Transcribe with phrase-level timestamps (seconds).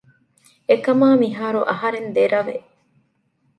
[0.69, 2.55] އެކަމާ މިހާރު އަހަރެން ދެރަވެ